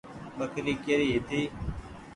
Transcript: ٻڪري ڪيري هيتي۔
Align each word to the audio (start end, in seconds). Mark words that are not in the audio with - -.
ٻڪري 0.37 0.73
ڪيري 0.83 1.07
هيتي۔ 1.13 1.41